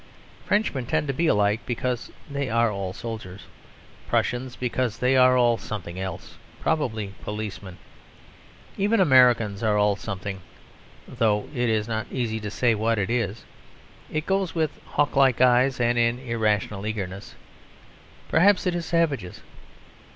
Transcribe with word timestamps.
Frenchmen 0.45 0.87
tend 0.87 1.05
to 1.07 1.13
be 1.13 1.27
alike, 1.27 1.59
because 1.67 2.11
they 2.27 2.49
are 2.49 2.71
all 2.71 2.91
soldiers; 2.91 3.41
Prussians 4.07 4.55
because 4.55 4.97
they 4.97 5.15
are 5.15 5.37
all 5.37 5.59
something 5.59 5.99
else, 5.99 6.39
probably 6.59 7.13
policemen; 7.21 7.77
even 8.79 8.99
Americans 8.99 9.61
are 9.61 9.77
all 9.77 9.95
something, 9.95 10.41
though 11.07 11.47
it 11.53 11.69
is 11.69 11.87
not 11.87 12.07
easy 12.09 12.39
to 12.39 12.49
say 12.49 12.73
what 12.73 12.97
it 12.97 13.11
is; 13.11 13.45
it 14.11 14.25
goes 14.25 14.55
with 14.55 14.71
hawk 14.85 15.15
like 15.15 15.39
eyes 15.39 15.79
and 15.79 15.99
an 15.99 16.17
irrational 16.17 16.87
eagerness. 16.87 17.35
Perhaps 18.27 18.65
it 18.65 18.73
is 18.73 18.87
savages. 18.87 19.43